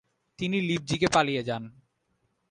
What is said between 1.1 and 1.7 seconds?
পালিয়ে যান।